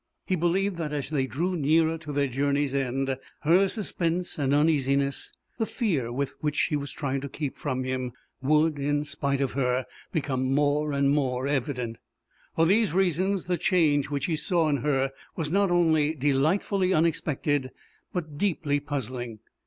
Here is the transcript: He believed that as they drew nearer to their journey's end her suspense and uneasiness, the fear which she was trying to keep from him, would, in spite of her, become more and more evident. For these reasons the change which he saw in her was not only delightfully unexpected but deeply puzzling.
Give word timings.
He 0.25 0.35
believed 0.35 0.77
that 0.77 0.91
as 0.93 1.11
they 1.11 1.27
drew 1.27 1.55
nearer 1.55 1.95
to 1.99 2.11
their 2.11 2.25
journey's 2.27 2.73
end 2.73 3.15
her 3.41 3.67
suspense 3.67 4.39
and 4.39 4.51
uneasiness, 4.51 5.31
the 5.59 5.67
fear 5.67 6.11
which 6.11 6.55
she 6.55 6.75
was 6.75 6.91
trying 6.91 7.21
to 7.21 7.29
keep 7.29 7.55
from 7.55 7.83
him, 7.83 8.13
would, 8.41 8.79
in 8.79 9.03
spite 9.03 9.41
of 9.41 9.51
her, 9.51 9.85
become 10.11 10.55
more 10.55 10.91
and 10.91 11.11
more 11.11 11.45
evident. 11.45 11.99
For 12.55 12.65
these 12.65 12.95
reasons 12.95 13.45
the 13.45 13.59
change 13.59 14.09
which 14.09 14.25
he 14.25 14.35
saw 14.35 14.69
in 14.69 14.77
her 14.77 15.11
was 15.35 15.51
not 15.51 15.69
only 15.69 16.15
delightfully 16.15 16.93
unexpected 16.95 17.69
but 18.11 18.39
deeply 18.39 18.79
puzzling. 18.79 19.37